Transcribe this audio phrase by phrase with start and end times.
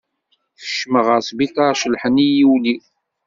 [0.59, 2.83] Kecmeɣ ɣer sbitaṛ celḥen-iyi ul-iw.